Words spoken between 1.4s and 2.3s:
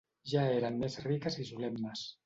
i solemnes.